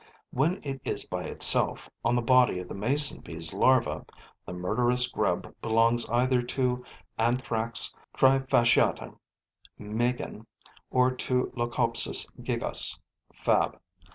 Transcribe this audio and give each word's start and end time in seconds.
When 0.31 0.61
it 0.63 0.81
is 0.83 1.05
by 1.05 1.25
itself 1.25 1.87
on 2.03 2.15
the 2.15 2.23
body 2.23 2.57
of 2.57 2.67
the 2.67 2.73
mason 2.73 3.21
bee's 3.21 3.53
larva, 3.53 4.03
the 4.47 4.51
murderous 4.51 5.07
grub 5.07 5.45
belongs 5.61 6.09
either 6.09 6.41
to 6.41 6.83
Anthrax 7.19 7.93
trifasciata, 8.17 9.15
MEIGEN, 9.77 10.47
or 10.89 11.11
to 11.11 11.53
Leucospis 11.55 12.27
gigas, 12.41 12.97
FAB. 13.35 13.79